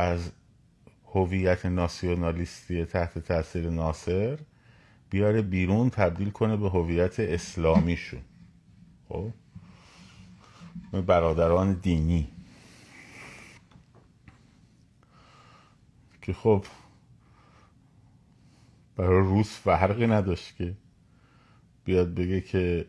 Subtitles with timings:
[0.00, 0.32] از
[1.14, 4.38] هویت ناسیونالیستی تحت تاثیر ناصر
[5.10, 8.20] بیاره بیرون تبدیل کنه به هویت اسلامیشون.
[9.08, 9.30] خب؟
[11.06, 12.28] برادران دینی.
[16.22, 16.64] که خب
[18.96, 20.76] برای روس فرقی نداشت که
[21.84, 22.86] بیاد بگه که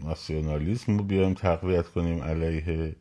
[0.00, 2.96] ناسیونالیسم رو بیایم تقویت کنیم علیه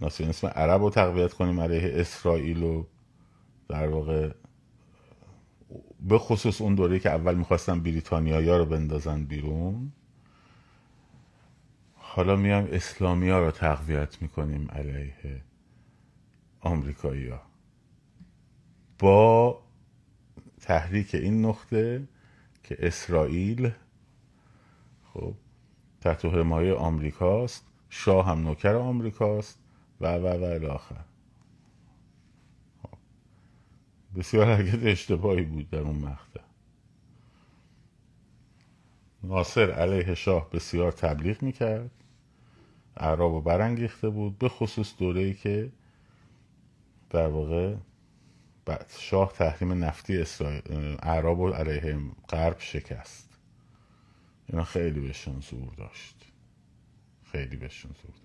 [0.00, 2.84] ناسیونالیسم عرب رو تقویت کنیم علیه اسرائیل و
[3.68, 4.30] در واقع
[6.00, 9.92] به خصوص اون دوره که اول می‌خواستن بریتانیایی رو بندازن بیرون.
[11.94, 15.42] حالا میایم اسلامی ها رو تقویت می‌کنیم علیه
[16.60, 17.40] آمریکایی ها
[18.98, 19.62] با
[20.60, 22.08] تحریک این نقطه
[22.62, 23.70] که اسرائیل
[25.12, 25.34] خب
[26.00, 29.63] تحت حمایه آمریکاست شاه هم نوکر آمریکاست.
[30.00, 31.04] و و و الاخر
[32.82, 32.98] خب.
[34.18, 36.40] بسیار حرکت اشتباهی بود در اون مقطع.
[39.22, 41.90] ناصر علیه شاه بسیار تبلیغ می‌کرد.
[42.96, 45.72] اعراب و برانگیخته بود به خصوص دوره ای که
[47.10, 47.76] در واقع
[48.98, 50.62] شاه تحریم نفتی اسرائیل
[51.02, 53.38] اعراب و علیه غرب شکست.
[54.48, 56.32] اینا خیلی بهشون زور داشت.
[57.24, 58.23] خیلی بهشون زور داشت.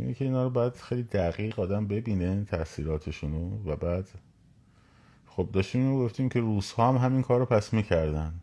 [0.00, 4.08] یعنی که اینا رو باید خیلی دقیق آدم ببینه تاثیراتشونو و بعد
[5.26, 8.40] خب داشتیم گفتیم که روس ها هم همین کار رو پس می‌کردن.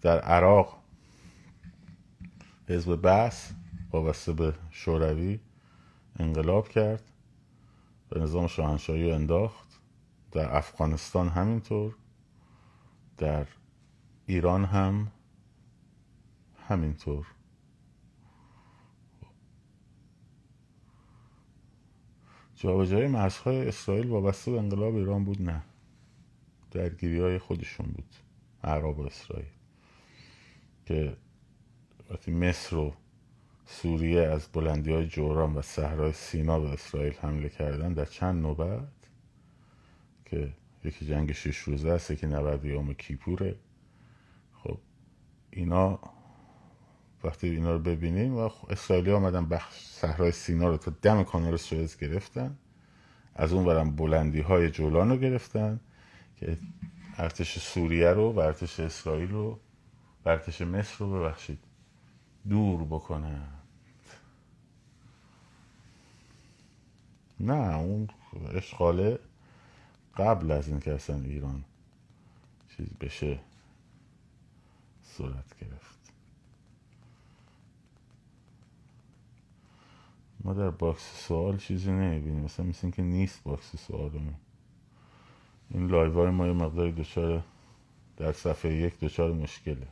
[0.00, 0.82] در عراق
[2.68, 3.52] حزب بس
[3.92, 5.40] وابسته به شوروی
[6.18, 7.02] انقلاب کرد
[8.08, 9.80] به نظام شاهنشاهی انداخت.
[10.32, 11.94] در افغانستان همینطور
[13.18, 13.46] در
[14.26, 15.12] ایران هم
[16.68, 17.26] همینطور.
[22.62, 25.62] جابجایی مرزهای اسرائیل وابسته به انقلاب ایران بود؟ نه.
[26.70, 28.14] درگیری های خودشون بود.
[28.64, 29.48] عرب و اسرائیل.
[30.86, 31.16] که
[32.10, 32.94] وقتی مصر و
[33.66, 38.88] سوریه از بلندی های جوران و صحرای سینا به اسرائیل حمله کردن در چند نوبت
[40.24, 40.52] که
[40.84, 43.56] یکی جنگ شش روزه است یکی نبرد یوم کیپوره.
[44.52, 44.78] خب
[45.50, 46.00] اینا
[47.24, 51.96] وقتی اینا رو ببینیم و اسرائیلی آمدن بخش صحرای سینا رو تا دم کانال سوئز
[51.96, 52.56] گرفتن.
[53.34, 55.80] از اون برم بلندی های جولان رو گرفتن
[56.36, 56.58] که
[57.16, 59.60] ارتش سوریه رو و ارتش اسرائیل رو
[60.24, 61.58] و ارتش مصر رو ببخشید.
[62.48, 63.48] دور بکنن.
[67.40, 68.08] نه اون
[68.54, 69.18] اشغاله
[70.16, 71.64] قبل از اینکه اصلا ایران
[72.76, 73.38] چیز بشه
[75.02, 75.91] صورت گرفت.
[80.44, 84.34] ما در box سوال چیزی نمی‌بینیم مثلا مثل که نیست box سوالمون
[85.70, 87.42] این live های ما یه مقداری دچار
[88.16, 89.86] در صفحه یک دچار مشکله.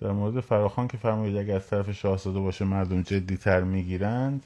[0.00, 4.44] در مورد فراخوان که فرمایید اگر از طرف شاهزاده باشه مردم جدی تر می‌گیرند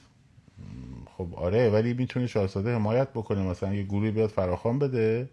[1.16, 3.42] خب آره ولی می‌تونه شاهزاده حمایت بکنه.
[3.42, 5.28] مثلا یه گروهی بیاد فراخوان بده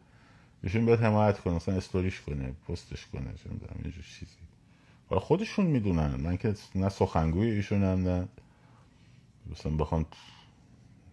[0.64, 4.38] ایشون بیاد حمایت کنه مثلا استوریش کنه پستش کنه می‌دونم اینجور چیزی.
[5.20, 6.16] خودشون می‌دونن.
[6.16, 8.28] من که نه سخنگوی ایشون هم نه
[9.52, 10.06] مثلا بخوام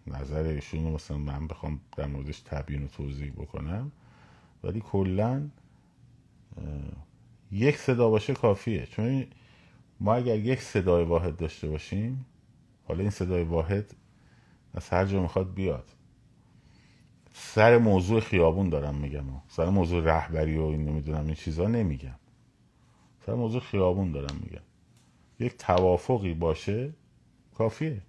[0.07, 3.91] نظر ایشون مثلا من بخوام در موردش تبیین و توضیح بکنم.
[4.63, 5.49] ولی کلا
[7.51, 8.85] یک صدا باشه کافیه.
[8.85, 9.25] چون
[9.99, 12.25] ما اگر یک صدای واحد داشته باشیم
[12.87, 13.95] حالا این صدای واحد
[14.73, 15.91] از هر جا می‌خواد بیاد.
[17.33, 19.23] سر موضوع خیابون دارم میگم.
[19.47, 22.15] سر موضوع رهبری و این نمی‌دونم این چیزا نمیگم.
[23.25, 24.61] سر موضوع خیابون دارم میگم.
[25.39, 26.93] یک توافقی باشه
[27.55, 28.01] کافیه.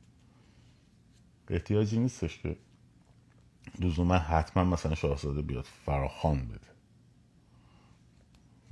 [1.49, 2.57] احتیاجی نیستش که
[3.81, 6.73] لزوما حتما مثلا شاهزاده بیاد فراخان بده.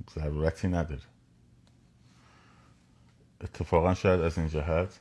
[0.09, 1.01] ضرورتی نداره.
[3.41, 4.99] اتفاقا شاید از این جهت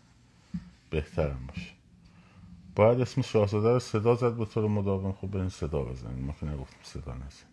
[0.90, 1.70] بهترم باشه.
[2.76, 5.12] باید اسم شاهزاده رو صدا زد به طور مداوم.
[5.12, 7.46] خب برین صدا بزنید ما که نگفتیم صدا نزن.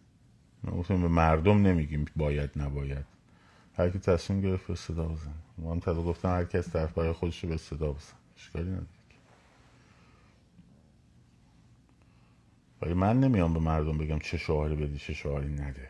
[0.64, 3.17] ما گفتیم به مردم نمیگیم باید نباید.
[3.78, 7.12] هر کی تصمیم گرفت به صدا بزن ما هم تدا گفتم هر کس طرف برای
[7.12, 8.88] خودش رو به صدا بزن اشکالی نداره.
[12.82, 15.90] ولی من نمیام به مردم بگم چه شعاری بدی چه شعاری نده.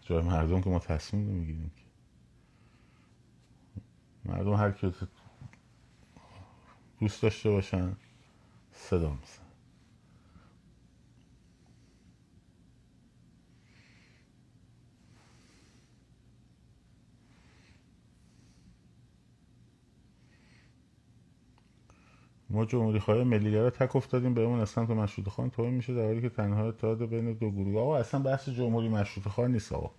[0.00, 1.70] جای مردم که ما تصمیم نمی‌گیریم
[4.24, 4.94] مردم هر کی
[7.00, 7.96] دوست داشته باشن
[8.72, 9.45] صدا میزن
[22.56, 26.02] ما جمهوری خواهی ملیگرا تک افتادیم به اون اصلا تو مشروط خان توی میشه در
[26.04, 29.90] حالی که تنها اتحاد بین دو گروه آقا اصلا بحث جمهوری مشروط خان نیست آقا.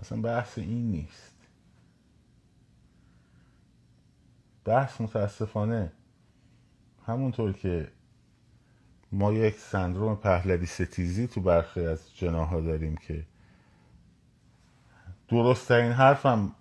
[0.00, 1.34] اصلا بحث این نیست.
[4.64, 5.92] بحث متاسفانه
[7.06, 7.88] همونطور که
[9.12, 13.26] ما یک سندروم پهلوی ستیزی تو برخی از جناها داریم که
[15.28, 16.52] درست ترین حرفم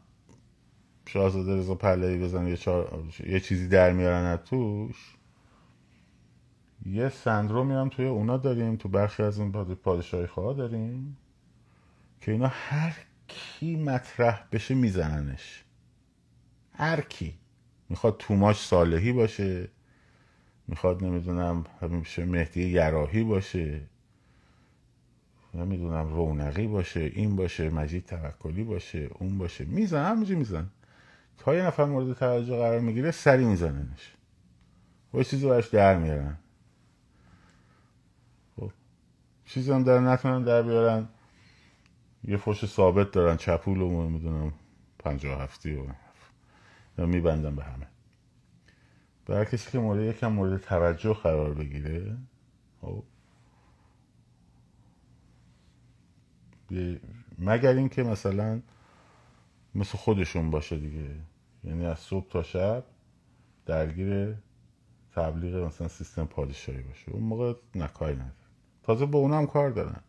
[1.14, 3.04] شاهزاده رضا پهلوی بزنه یه, چار...
[3.28, 5.16] یه چیزی در میارن از توش.
[6.86, 11.18] یه سندرومی هم توی اونا داریم تو برخی از اون پادشاهی خواه داریم
[12.22, 12.96] که اینا هر
[13.28, 15.64] کی مطرح بشه میزننش.
[16.74, 17.34] هر کی.
[17.90, 19.68] می‌خواد توماش صالحی باشه
[20.68, 23.82] می‌خواد نمی‌دونم همیشه مهدی یراهی باشه
[25.54, 29.66] نمی‌دونم رونقی باشه این باشه مجید توکلی باشه اون باشه.
[29.66, 30.70] میزن همینجا میزن
[31.42, 34.14] تا یه نفر مورد توجه قرار می‌گیره سری میزننش.
[35.14, 36.38] و یه چیزی براش در میارن.
[38.56, 38.72] خب
[39.46, 41.08] چیزی هم در نتونن در بیارن.
[42.24, 44.54] یه فش ثابت دارن چپول و می‌دونم
[45.00, 45.76] پنجاه هفتی
[46.98, 47.88] و میبندن به همه.
[49.26, 52.18] برای کسی که مورد یکم مورد توجه قرار بگیره
[52.82, 53.04] خب
[57.40, 58.62] مگر اینکه مثلا
[59.76, 61.16] مثل خودشون باشه دیگه.
[61.64, 62.84] یعنی از صبح تا شب
[63.66, 64.36] درگیر
[65.16, 67.12] تبلیغ مثلا سیستم پادشاهی باشه.
[67.12, 68.32] اون موقع نکاری نداره
[68.84, 70.02] تازه با اونم کار دارن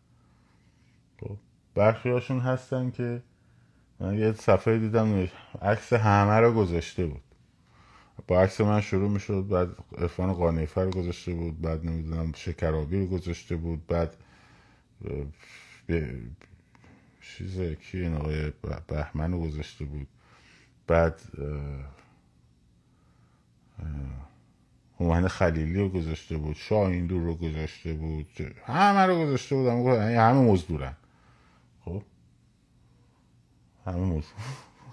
[1.19, 1.37] خب
[1.75, 3.23] برخی هاشون هستن که
[3.99, 5.27] من یه صفحه دیدم
[5.61, 7.21] عکس همه رو گذاشته بود.
[8.27, 13.55] با عکس من شروع می‌شد بعد ارفان قانیفر گذاشته بود بعد نمی‌دونم شکرابی رو گذاشته
[13.55, 14.15] بود بعد
[17.21, 18.51] چیزه کی این آقای
[18.87, 20.07] بهمن رو گذاشته بود.
[20.87, 21.21] بعد
[24.99, 28.27] هومن خلیلی رو گذاشته بود شاه دور رو گذاشته بود
[28.65, 30.95] همه رو گذاشته بود یعنی همه مزدورن.
[31.85, 32.03] خب؟
[33.85, 34.23] همه مزدور.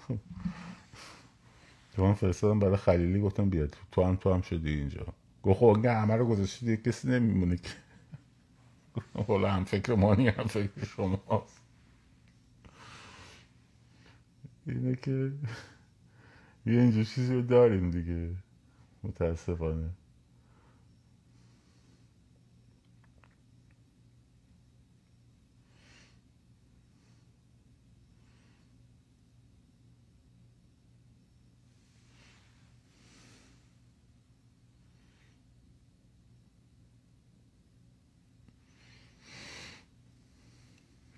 [1.95, 5.05] تو هم فرستادم برای خلیلی گفتم بیاد تو هم تو هم شدی اینجا.
[5.43, 7.69] گفت خب همه رو گذاشته دیگه کسی نمیمونه که.
[9.27, 11.61] حالا هم فکر مانی هم فکر شماست.
[14.67, 15.31] اینه که
[16.65, 18.35] یه اینجور چیزی رو داریم دیگه.
[19.03, 19.89] متاسفانه.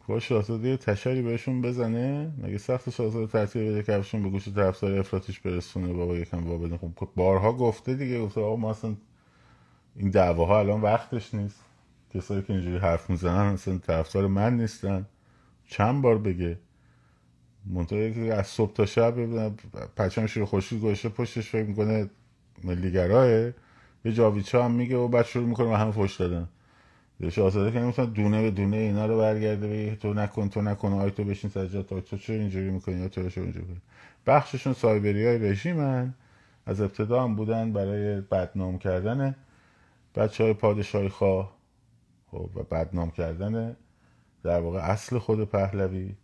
[0.08, 5.40] با شاهزاده تشری بهشون بزنه؟ مگه سخت شاهزاده ترتیب بده کفشون به گوش طرفدار افراتیش
[5.40, 8.96] برسونه؟ بابا یکم بابا بدین خب بارها گفته دیگه گفته آقا ما اصلا
[9.96, 11.64] این دعواها الان وقتش نیست.
[12.14, 15.06] کسایی که اینجوری حرف می‌زنن اصلا طرفدار من نیستن.
[15.68, 16.60] چند بار بگه.
[17.66, 19.16] منطقه که از صبح تا شب
[19.98, 22.10] پچمش رو خوشی گوشه پشتش فکر می‌کنه
[22.64, 23.30] ملیگراه.
[24.06, 26.50] یه جاویچا هم میگه و بعد شروع می‌کنه و همه فش دادن.
[27.30, 31.12] شاهزاده که نمی‌تونه دونه به دونه اینا رو برگرده بگه تو نکن تو نکن آی
[31.12, 33.66] تو بشین سجاد تو چه اینجوری می‌کنی؟ یا تو چه اینجوری
[34.26, 36.14] بخششون سایبری های رژیمن.
[36.66, 39.36] از ابتدا هم بودن برای بدنام کردن
[40.16, 41.58] بچه های پادشاهی خواه.
[42.32, 43.78] خب، و بدنام کردن
[44.44, 46.16] در واقع اصل خود پهلوی.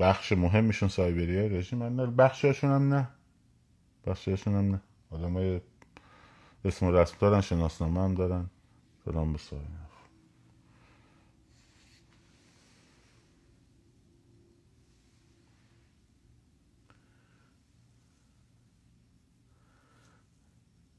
[0.00, 3.08] بخش مهمشون سایبری های رژیمن بخششون هم نه.
[4.06, 4.80] بخششون هم نه.
[5.10, 5.60] آدم
[6.64, 8.50] اسم و رسم دارن شناسنامه هم دارن.
[9.04, 9.38] سلام به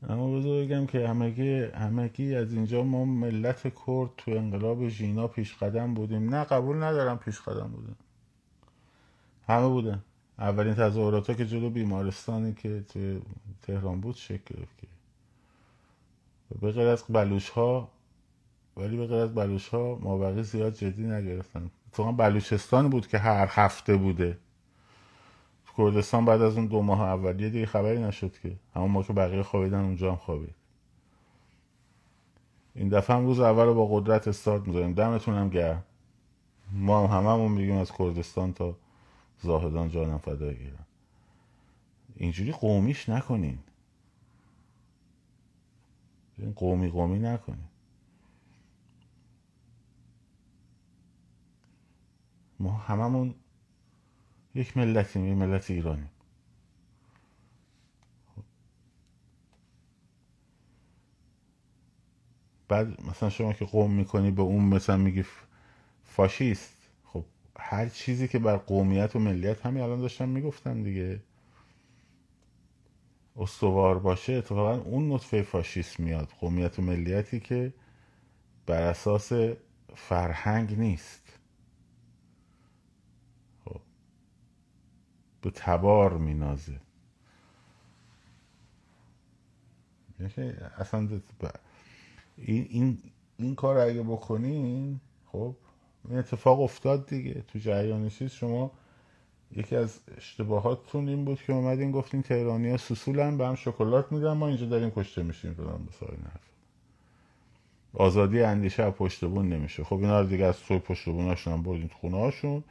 [0.10, 5.56] اما بذار بگم که همگی, همگی از اینجا ما ملت کرد تو انقلاب ژینا پیش
[5.58, 6.36] قدم بودیم.
[6.36, 7.96] نه قبول ندارم پیش قدم بودیم
[9.48, 10.04] همه بودن.
[10.40, 13.22] اولین تظاهرات که جلو بیمارستانی که تو
[13.62, 14.80] تهران بود شکل گرفت
[16.62, 17.93] به غیر از بلوش ها
[18.78, 21.72] ولی به غیر از بلوش ها مابقی زیاد جدی نگرفتن.
[21.88, 24.38] اتفاقا بلوچستان بود که هر هفته بوده.
[25.78, 28.56] کردستان بعد از اون دو ماه اولیه دیگه خبری نشد که.
[28.76, 30.56] همون ما که بقیه خوابیدن اونجا هم خوابید.
[32.76, 34.94] این دفعه هم روز اول رو با قدرت استارت می‌ذاریم.
[34.94, 35.84] دمتون هم گرم.
[36.72, 38.76] ما هم هممون میگیم از کردستان تا
[39.42, 40.86] زاهدان جانم فدای گیرم.
[42.16, 43.60] اینجوری قومیش نکنین.
[46.56, 47.73] قومی قومی نکنین.
[52.64, 53.36] ما هممون
[54.56, 56.08] یک ملتیم یک ملت ایرانی
[62.68, 65.26] بعد مثلا شما که قوم می‌کنی به اون مثلا میگی
[66.04, 67.26] فاشیست خب
[67.60, 71.22] هر چیزی که بر قومیت و ملیت همین الان داشتم می‌گفتم دیگه.
[73.38, 77.74] استوار باشه اتفاقا اون نطفه فاشیست میاد قومیت و ملیتی که
[78.66, 79.34] بر اساس
[79.96, 81.40] فرهنگ نیست
[83.66, 83.82] خب.
[85.44, 86.80] به تبار مینازه.
[90.78, 91.10] اصلا
[92.38, 92.98] این, این,
[93.38, 95.56] این کار اگه بکنین خب
[96.10, 97.44] این اتفاق افتاد دیگه.
[97.48, 98.72] تو جریان چیز شما
[99.56, 104.34] یکی از اشتباهاتتون این بود که اومدین گفتین تهرانی ها سسولن به هم شکلات میدن
[104.34, 106.54] ما اینجا داریم کشته میشیم فلان نرف
[107.94, 109.84] آزادی اندیشه از پشت نمیشه.
[109.84, 112.64] خب اینا رو دیگه از توی پشت بوناشون هم بردین خونه هاشون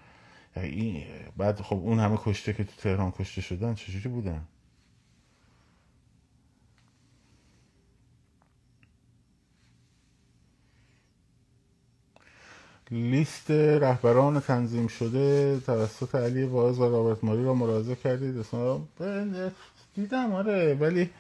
[1.37, 4.43] بعد خب اون همه کشته که تو تهران کشته شدن چجوری بودن؟
[12.91, 18.47] لیست رهبران تنظیم شده توسط علی واعظ و رابرت ماری را مراجعه کردید؟
[19.95, 21.11] دیدم آره ولی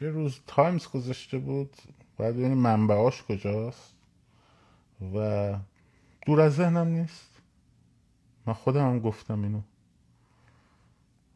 [0.00, 1.70] یه روز تایمز گذاشته بود.
[2.16, 3.92] باید ببینیم منبعاش کجاست
[5.14, 5.54] و
[6.26, 7.35] دور از ذهنم نیست.
[8.46, 9.62] من خودم هم گفتم اینو.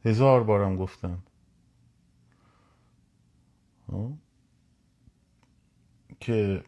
[0.05, 1.23] هزار بارم گفتم.
[6.21, 6.65] که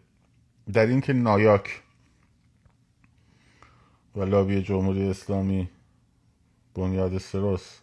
[0.72, 1.82] در اینکه نایاک
[4.16, 5.70] و لابی جمهوری اسلامی
[6.74, 7.80] بنیاد سروس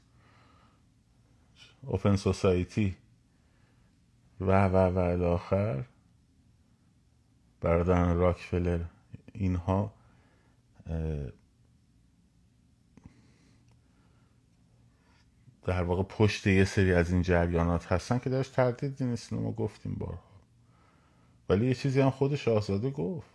[1.82, 2.98] اوپن سوسایتی
[4.42, 5.86] و و و الاخر
[7.62, 8.86] برادران راکفلر
[9.34, 9.94] اینها
[15.70, 19.96] در واقع پشت یه سری از این جریانات هستن که درش تردیدی نیست ما گفتیم
[20.00, 20.20] بارها.
[21.50, 23.30] ولی یه چیزی هم خود شاهزاده گفت.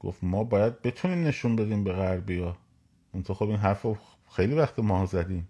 [0.00, 2.56] گفت ما باید بتونیم نشون بدیم به غربی ها.
[3.24, 3.86] تو خب این حرف
[4.30, 5.48] خیلی وقت ما زدیم.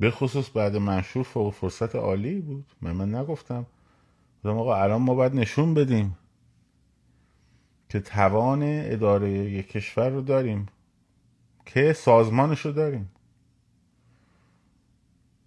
[0.00, 2.66] به خصوص بعد منشور فوق فرصت عالی بود.
[2.80, 3.66] من من نگفتم.
[4.38, 6.18] گفتم آقا الان ما باید نشون بدیم
[7.88, 10.66] که توان اداره یک کشور رو داریم
[11.66, 13.10] که سازمانش رو داریم.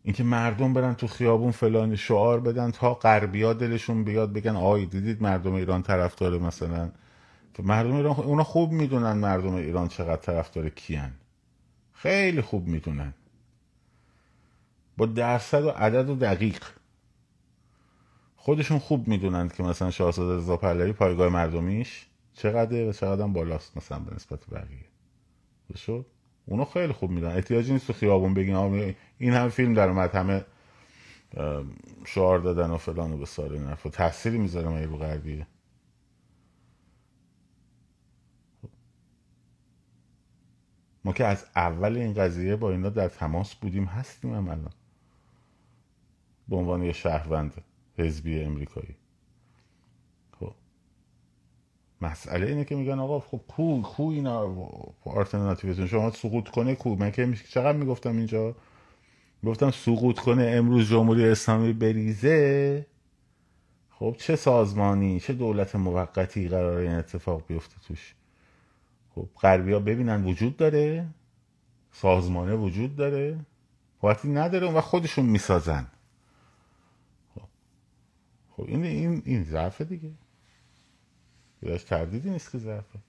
[0.05, 5.21] اینکه مردم برن تو خیابون فلان شعار بدن تا غربیا دلشون بیاد بگن آی دیدید
[5.21, 6.91] مردم ایران طرفدار مثلا؟
[7.59, 11.11] مردم ایران اونا خوب می‌دونن مردم ایران چقدر طرفدار کیان.
[11.93, 13.13] خیلی خوب می‌دونن.
[14.97, 16.63] با درصد و عدد و دقیق.
[18.35, 23.99] خودشون خوب می‌دونن که مثلا شاهزاده رضا پهلوی پایگاه مردمیش چقدر و چقدر بالاست مثلا
[23.99, 24.85] به نسبت بقیه.
[25.75, 26.05] شد؟
[26.45, 28.55] اونا خیلی خوب میدن احتیاجی نیست تو خیابون بگین
[29.17, 30.45] این هم فیلم در اومد همه
[32.05, 35.47] شعار دادن و فلان و بسار این و تأثیری می‌ذاره من رو غربیه؟
[41.05, 44.73] ما که از اول این قضیه با اینا در تماس بودیم هستیم هم الان.
[46.49, 47.63] به عنوان یه شهروند
[47.97, 48.95] حزبی امریکایی.
[52.01, 54.53] مسئله اینه که میگن آقا خب کو کو اینا
[55.05, 58.55] آلترناتیوتون شما سقوط کنه کو؟ من که چقدر می‌گفتم اینجا؟
[59.45, 62.85] گفتم سقوط کنه امروز جمهوری اسلامی بریزه.
[63.89, 68.15] خب چه سازمانی چه دولت موقتی قرار این اتفاق بیفته توش؟
[69.15, 71.07] خب غربی ببینن وجود داره.
[71.91, 73.39] سازمانه وجود داره.
[74.03, 75.87] وقتی نداره و خودشون می‌سازن.
[77.35, 77.47] خب,
[78.49, 80.11] خب این این این ضعف دیگه.
[81.65, 82.99] بهش تردیدی نیست که ضعفه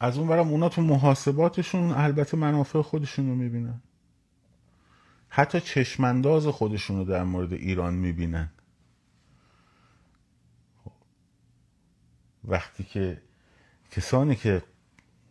[0.00, 3.80] از اون برم اونا تو محاسباتشون البته منافع خودشون رو می‌بینن.
[5.28, 8.48] حتی چشمانداز خودشون رو در مورد ایران می‌بینن.
[12.44, 13.22] وقتی که
[13.90, 14.62] کسانی که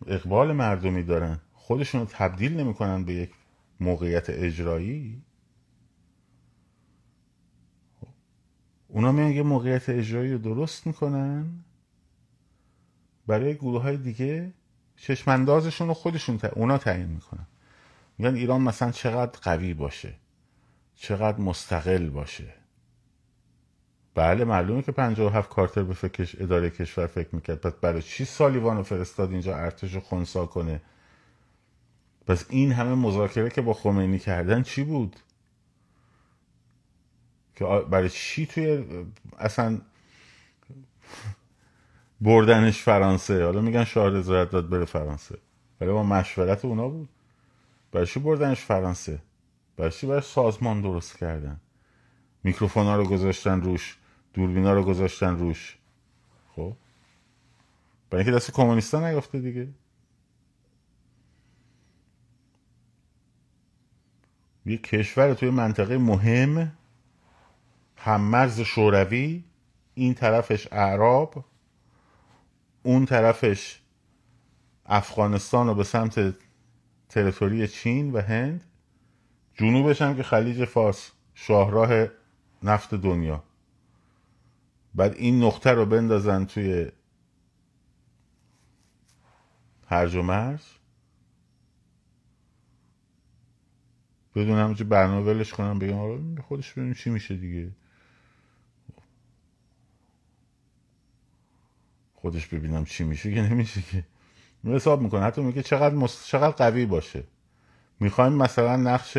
[0.08, 3.32] اقبال مردمی دارن خودشون رو تبدیل نمی‌کنن به یک
[3.80, 5.22] موقعیت اجرایی
[8.98, 11.50] اونا میان یه موقعیت اجرایی رو درست می‌کنن
[13.27, 14.54] برای گروه های دیگه
[14.96, 16.50] چشماندازشون رو خودشون تا...
[16.50, 17.48] اونا تعیین می‌کنن.
[18.18, 20.13] میگن ایران مثلا چقدر قوی باشه
[20.96, 22.54] چقدر مستقل باشه.
[24.16, 27.62] بله معلومه که هفت کارتر به فکرش اداره کشور فکر می‌کرد.
[27.62, 30.82] پس برای چی سالیوان فرستاد اینجا ارتش رو خونسا کنه؟
[32.27, 35.16] پس این همه مذاکره که با خمینی کردن چی بود؟
[37.58, 38.86] که برای چی توی
[39.40, 39.82] اصلا
[42.22, 45.38] بردنش فرانسه؟ حالا میگن شاه رضایت داد بره فرانسه.
[45.82, 47.10] ولی با مشورت اونا بود.
[47.92, 49.22] برای چی بردنش فرانسه؟
[49.78, 51.60] برای چی برای سازمان درست کردن؟
[52.44, 53.98] میکروفون ها رو گذاشتن روش.
[54.34, 55.78] دوربینا رو گذاشتن روش.
[56.56, 56.74] خب؟
[58.10, 59.68] برای اینکه دست کمونیستا نیافته دیگه.
[64.66, 66.77] یه کشور توی منطقه مهم
[67.98, 69.44] هممرز شوروی
[69.94, 71.46] این طرفش اعراب
[72.84, 73.80] اون طرفش
[74.86, 76.36] افغانستان رو به سمت
[77.10, 78.63] تریتوری چین و هند.
[79.54, 82.08] جنوبش هم که خلیج فارس شاهراه
[82.63, 83.44] نفت دنیا.
[84.96, 86.92] بعد این نقطه رو بندازن توی
[89.88, 90.62] هرج و مرج
[94.36, 97.72] بدون همونجا برنامه ولش کنم بگم آره خودش ببینیم چی میشه دیگه.
[102.22, 104.04] خودش ببینم چی میشه که نمیشه که.
[104.66, 105.22] حساب می‌کنه.
[105.22, 106.28] حتی میگه چقدر مست...
[106.28, 107.24] چقدر قوی باشه.
[108.00, 109.18] می‌خوایم مثلا نقش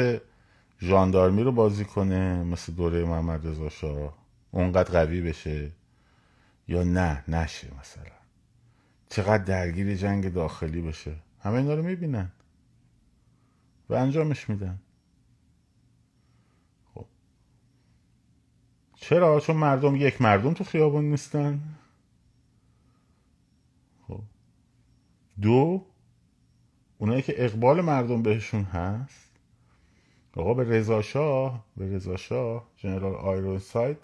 [0.80, 4.18] ژاندارمی رو بازی کنه مثل دوره محمد رضا شاه.
[4.50, 5.70] اونقدر قوی بشه
[6.68, 8.12] یا نه؟ نشه مثلا.
[9.08, 11.14] چقدر درگیر جنگ داخلی بشه.
[11.40, 12.32] همه اینا رو می‌بینن.
[13.88, 14.78] و انجامش میدن.
[16.94, 17.06] خب.
[18.96, 21.60] چرا؟ چون مردم یک مردم تو خیابون نیستن.
[25.42, 25.84] دو
[26.98, 29.30] اونایی که اقبال مردم بهشون هست.
[30.32, 33.98] آقا به رضا شاه به رضا شاه جنرال آیرون ساید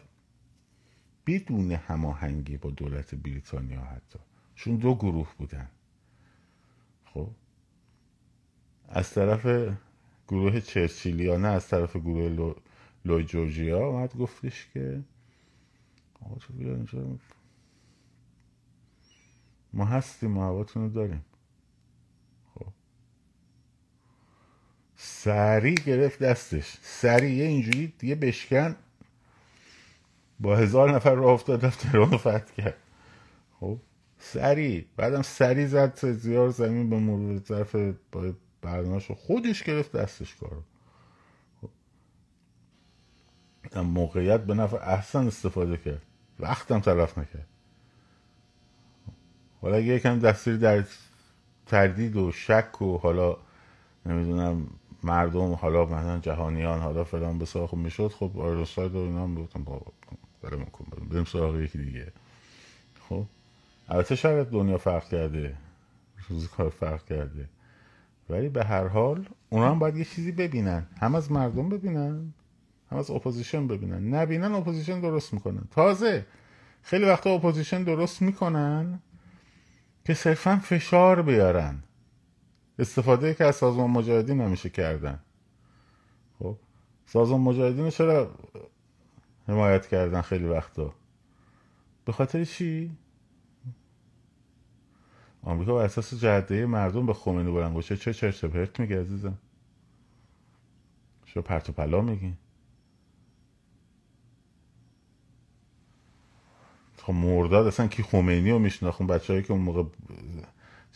[1.26, 4.18] بدون هماهنگی با دولت بریتانیا حتی.
[4.54, 5.68] چون دو گروه بودن.
[7.04, 7.28] خب؟
[8.88, 9.76] از طرف
[10.28, 12.54] گروه چرچیلیانه از طرف گروه لو...
[13.04, 15.02] لوی جورجیا اومد گفتش که
[16.20, 17.18] آقا تو بیا اینجا
[19.74, 21.24] ما هستیم ما هواتون رو داریم.
[22.54, 22.66] خب.
[24.96, 26.76] سریع گرفت دستش.
[26.82, 28.76] سریع اینجوری دیگه بشکن.
[30.40, 32.76] با هزار نفر راه افتاد رفت رو فتح کرد.
[33.60, 33.78] خب.
[34.18, 34.84] سریع.
[34.96, 37.76] بعدم سریع زد زیار زمین به مرور ظرف
[38.12, 38.34] با
[39.16, 40.62] خودش گرفت دستش کارو.
[41.60, 41.70] خب.
[43.78, 46.02] موقعیت به نفع احسن استفاده کرد.
[46.40, 47.53] وقتم تلف نکرد.
[49.64, 50.84] حالا اگه یکم دستوری در
[51.66, 53.36] تردید و شک و حالا
[54.06, 54.66] نمی‌دونم
[55.02, 59.48] مردم حالا مثلا جهانیان حالا فلان به خب می‌شد خب آیروساید و اینا هم
[60.42, 62.12] برم کن بریم سراغ یکی دیگه.
[63.08, 63.24] خب؟
[63.88, 65.54] البته شاید دنیا فرق کرده
[66.28, 67.48] روزگار فرق کرده.
[68.30, 70.86] ولی به هر حال اونا هم باید یه چیزی ببینن.
[71.00, 72.32] هم از مردم ببینن
[72.90, 74.14] هم از اپوزیشن ببینن.
[74.14, 75.62] نبینن اپوزیشن درست می‌کنن.
[75.70, 76.26] تازه
[76.82, 79.00] خیلی وقتا اپوزیشن درست می‌کنن.
[80.04, 81.82] که صرفا فشار بیارن.
[82.78, 85.20] استفاده‌ای که از سازمان مجاهدین نمیشه کردن.
[86.38, 86.56] خب
[87.06, 88.34] سازمان مجاهدین چرا
[89.48, 90.94] حمایت کردن خیلی وقتا؟
[92.04, 92.96] به خاطر چی؟
[95.42, 99.38] آمریکا بر اساس جهده مردم به خمینی بلند چه چه چرت پرت میگه عزیزم؟
[101.24, 102.34] شو پرت و پلا میگی؟
[107.06, 109.82] خب مرداد اصلا کی خمینی رو میشناخون بچه هایی که اون موقع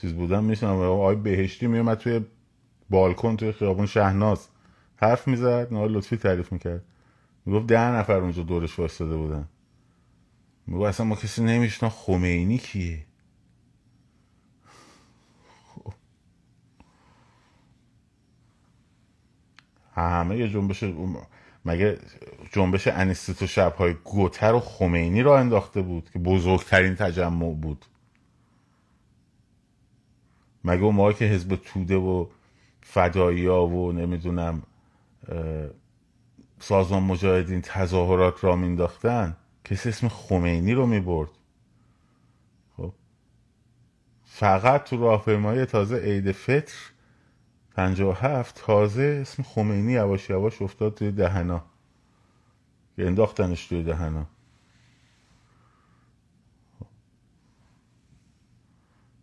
[0.01, 2.21] چیز بودن میشنم آقای بهشتی میومد توی
[2.91, 4.49] بالکن توی خیابون شهناز
[4.97, 6.85] حرف می‌زد نه لطفی تعریف می‌کرد.
[7.47, 9.49] می‌گفت ده نفر اونجا دورش واسطه بودن.
[10.67, 13.05] می‌گفت اصلا ما کسی نمیشنا خمینی کیه؟
[19.93, 20.85] همه یه جنبش
[21.69, 21.99] مگه
[22.53, 27.85] جنبش انیستو شبهای گوتر و خمینی را انداخته بود که بزرگترین تجمع بود؟
[30.65, 32.27] مگه موقع که حزب توده و
[32.81, 34.63] فدایی ها و نمی‌دونم
[36.61, 41.31] سازمان مجاهدین تظاهرات را مینداختن کسی اسم خمینی رو می‌برد؟
[42.77, 42.93] خب
[44.25, 46.77] فقط تو راهپیمایی تازه عید فطر
[47.79, 51.67] پنجاه هفت تازه اسم خمینی یواش یواش افتاد توی دهنا.
[52.97, 54.27] که انداختنش توی دهنا.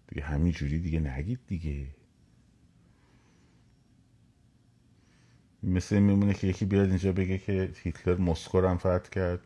[0.08, 1.88] دیگه همین جوری دیگه نگید دیگه.
[5.64, 9.40] مثل میمونه که یکی بیاد اینجا بگه که هیتلر مسکو هم فتح کرد.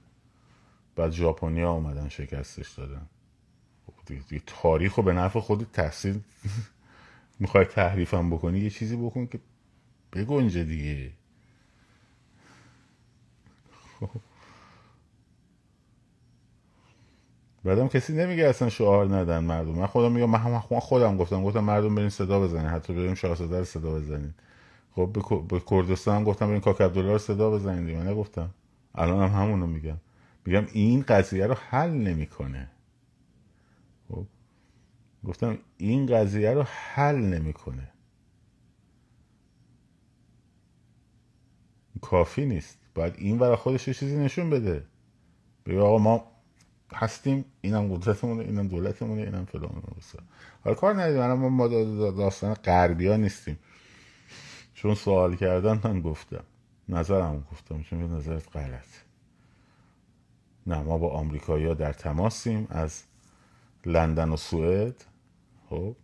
[0.95, 3.09] بعد ژاپنیا اومدن شکستش دادن.
[3.85, 6.21] خب دیگه تاریخ رو به نفع خود تحصیل
[7.39, 9.39] می‌خوای تحریفم بکنی یه چیزی بکن که
[10.13, 11.11] بگنجه دیگه.
[13.99, 14.09] خب.
[17.63, 19.71] بعدم کسی نمیگه اصلا شعار ندن مردم.
[19.71, 22.67] من خودم میگم من خودم گفتم گفتم مردم برین صدا بزنین.
[22.67, 24.33] حتی بریم شاهزاده رو صدا بزنین.
[24.95, 25.09] خب
[25.49, 28.49] به, کردستان گفتم این کاک عبدالله رو صدا بزنید من نگفتم.
[28.95, 29.97] الان هم همونو میگم.
[30.45, 32.67] میگم این قضیه رو حل نمی‌کنه.
[35.25, 37.87] گفتم این قضیه رو حل نمی‌کنه.
[42.01, 42.77] کافی نیست.
[42.95, 44.85] باید این برای خودش چیزی نشون بده.
[45.65, 46.31] بگه آقا ما
[46.93, 49.83] هستیم اینم قدرتمونه اینم دولتمونه اینم فلان
[50.63, 53.59] حالا کار ندید منم ما داستان غربی ها نیستیم.
[54.73, 56.43] چون سوال کردن من گفتم.
[56.89, 57.83] نظرم گفتم.
[57.83, 58.87] چون نظرت غلط.
[60.67, 62.67] نه ما با آمریکایی ها در تماسیم.
[62.69, 63.03] از
[63.89, 65.05] لندن و سوئد.
[65.69, 65.95] خب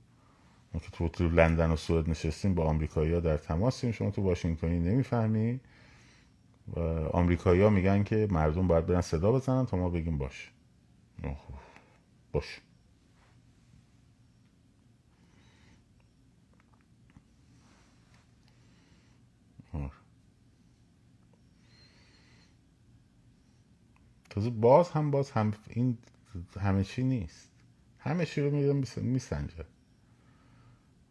[0.74, 3.92] ما که تو, تو لندن و سوئد نشستیم با آمریکایی ها در تماسیم.
[3.92, 5.60] شما تو واشنگتنی نمی‌فهمی.
[6.76, 6.80] و
[7.14, 10.52] آمریکایی ها میگن که مردم باید برن صدا بزنن تا ما بگیم باش.
[12.32, 12.62] باش.
[24.30, 25.98] تازه باز هم باز هم این
[26.60, 27.55] همه چی نیست.
[28.06, 29.66] همه چی رو میگم میسنجه.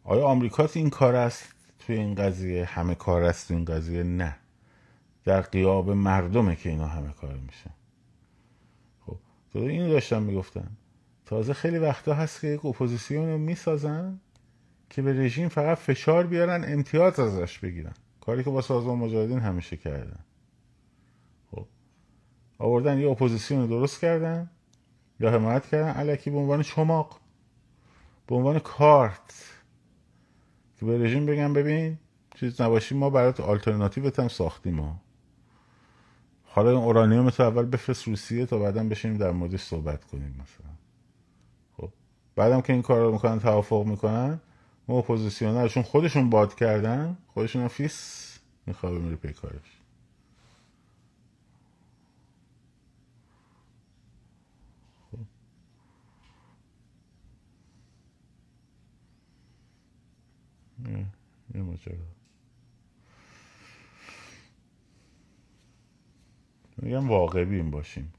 [0.03, 4.35] آیا آمریکا این کار است؟ توی این قضیه همه‌کاره است این قضیه؟ نه.
[5.23, 7.69] در غیاب مردمه که اینا همه‌کاره میشه
[9.05, 9.17] خب
[9.53, 10.77] تو این داشتم می‌گفتن.
[11.25, 14.19] تازه خیلی وقتا هست که یک اپوزیسیون رو می‌سازن
[14.89, 17.93] که به رژیم فقط فشار بیارن امتیاز ازش بگیرن.
[18.21, 20.19] کاری که با سازمان مجاهدین همیشه کردن.
[21.51, 21.67] خب
[22.57, 24.49] آوردن یه اپوزیسیون رو درست کردن.
[25.19, 27.19] یا حمایت کردن الکی به عنوان چماق
[28.27, 29.55] به عنوان کارت.
[30.79, 31.97] که به رژیم بگن ببین
[32.35, 35.01] چیز نباشی ما برات آلترناتیوت هم ساختیم ما
[36.43, 40.71] حالا این اورانیوم تو اول بفرست روسیه تا بعدا بشینیم در موردش صحبت کنیم مثلا.
[41.77, 41.93] خب
[42.35, 44.41] بعدم که این کار رو می‌کنن توافق می‌کنن
[44.87, 49.84] اما اپوزیسیون رو که خودشون باد کردن خودشون هم فیس میخوابه میره پی کارش.
[60.89, 61.95] یه ماجرا
[66.77, 68.13] میگم واقع باشیم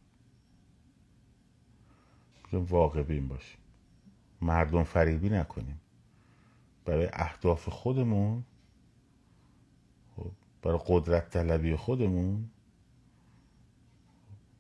[2.45, 3.59] میگم واقع بین باشیم
[4.41, 5.81] مردم فریبی نکنیم
[6.85, 8.45] برای اهداف خودمون
[10.63, 12.51] برای قدرت طلبی خودمون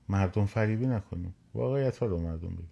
[0.09, 2.71] مردم فریبی نکنیم واقعیت ها رو مردم بگیم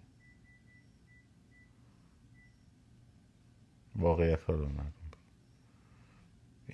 [3.95, 5.04] واقعیت ها رو مردم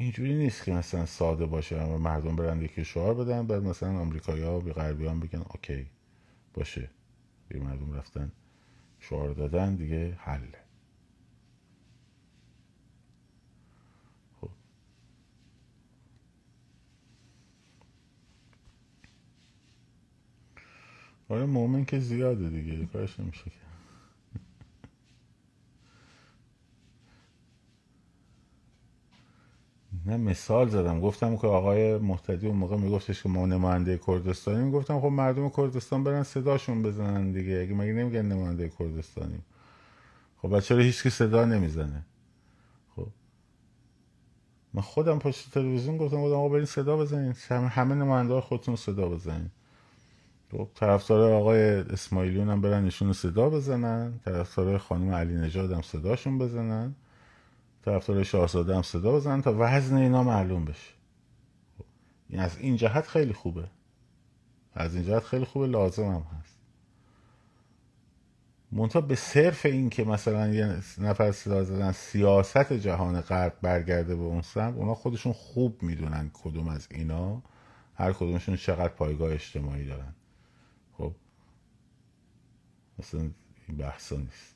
[0.02, 4.44] اینجوری نیست که مثلا ساده باشه و مردم برن یکی شعار بدن بعد مثلا آمریکایی
[4.44, 5.86] ها به هم بگن اوکی
[6.54, 6.90] باشه.
[7.52, 8.32] یه مردم رفتن
[9.00, 10.58] شعار دادن دیگه حله
[14.42, 14.50] خب.
[21.30, 23.71] آره مومن که زیاده دیگه کارش نمیشه که.
[30.06, 31.02] نه مثال زدم.
[31.02, 36.04] گفتم که آقای محتدی اون موقع میگفتش که ما نماینده کردستانی گفتم خب مردم کردستان
[36.04, 37.62] برن صداشون بزنن دیگه.
[37.62, 39.40] اگه مگه نمیگن نماینده کردستانی
[40.42, 42.06] خب چرا هیچ صدا نمی‌زنه؟
[42.96, 43.08] خب.
[44.74, 47.36] من خودم پشت تلویزیون گفتم آقا برین صدا بزنین.
[47.50, 49.50] همه نماینده خودتون صدا بزنین.
[50.52, 54.20] خب طرفدار آقای اسماعیلیون هم برن ایشون صدا بزنن.
[54.26, 56.96] طرفدار خانم علی نژاد هم صداشون بزنن.
[57.86, 60.94] طرفدار شاهزاده هم صدا بزنن تا وزن اینا معلوم بشه.
[62.30, 63.68] این از این جهت خیلی خوبه.
[64.74, 66.58] از این جهت خیلی خوبه لازم هم هست.
[68.72, 74.22] منتها به صرف این که مثلا یه نفر صدا زدن سیاست جهان غرب برگرده به
[74.22, 77.42] اون سمت اونا خودشون خوب می‌دونن کدوم از اینا
[77.96, 80.14] هر کدومشون چقدر پایگاه اجتماعی دارن.
[80.98, 81.14] خب
[83.00, 83.22] مثلا
[83.68, 84.56] این بحثا نیست.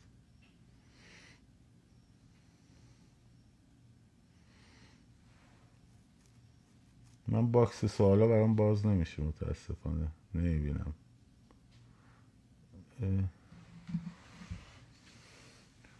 [7.27, 10.07] من باکس سوالا برام باز نمیشه متاسفانه.
[10.35, 10.93] نمی‌بینم.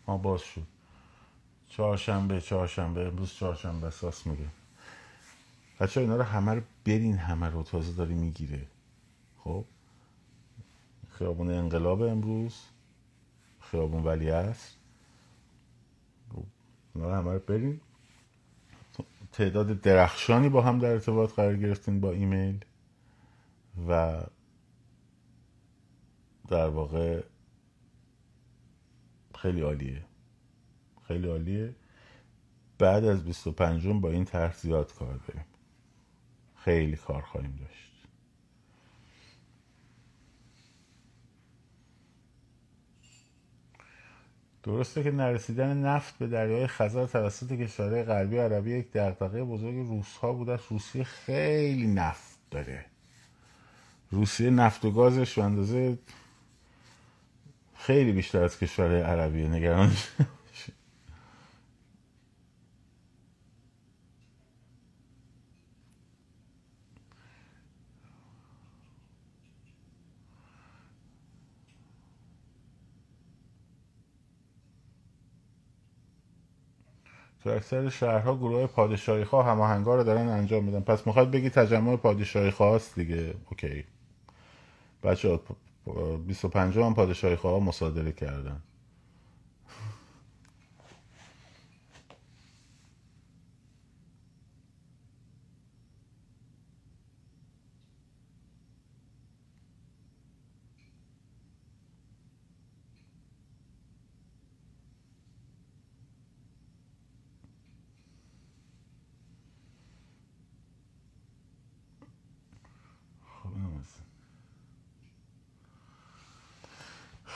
[0.08, 0.68] ما باز شد.
[1.70, 4.48] چهارشنبه چهارشنبه امروز چهارشنبه اساس میگه.
[5.80, 8.68] بچه اینا رو همه رو برین همه رو تازه داری می‌گیره.
[9.44, 9.66] خب؟
[11.10, 12.62] خیابون انقلاب امروز
[13.62, 14.78] خیابون ولی است
[16.34, 16.44] خب،
[16.96, 17.82] اینا رو همه رو برین.
[19.36, 22.66] تعداد درخشانی با هم در ارتباط قرار گرفتین با ایمیل
[23.88, 24.22] و
[26.48, 27.24] در واقع
[29.36, 30.06] خیلی عالیه.
[31.08, 31.76] خیلی عالیه.
[32.80, 35.46] بعد از 25 با این طرح زیاد کار داریم.
[36.56, 37.85] خیلی کار خواهیم داشت.
[44.66, 50.34] درسته که نرسیدن نفت به دریای خزر توسط کشورهای غربی عربی یک دغدغه بزرگ روسها
[50.34, 52.86] بوده روسیه خیلی نفت داره.
[54.12, 55.98] روسیه نفت و گازش به اندازه
[57.76, 59.92] خیلی بیشتر از کشورهای عربی نگران
[77.46, 80.80] تو اکثر شهرها گروه پادشاهی خواه هماهنگا رو دارن انجام میدن.
[80.80, 83.34] پس می‌خواد بگی تجمع پادشاهی خواست دیگه.
[83.50, 83.84] اوکی.
[85.04, 85.40] بچه
[86.28, 88.62] 25 هم پادشاهی خواه مصادره کردن.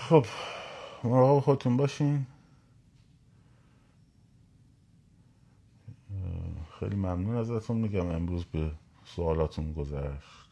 [0.09, 0.25] خب
[1.03, 2.25] مراقب خودتون باشین.
[6.79, 8.71] خیلی ممنون ازتون میگم امروز به
[9.05, 10.49] سوالاتون گذشت.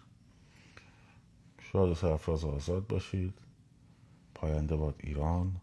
[1.61, 3.33] شاد و سرفراز آزاد باشید.
[4.35, 5.61] پاینده باد ایران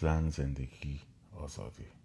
[0.00, 1.00] زن زندگی
[1.36, 1.97] آزادی.